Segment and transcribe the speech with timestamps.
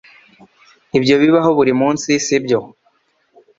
[0.97, 2.59] Ibyo bibaho buri munsi sibyo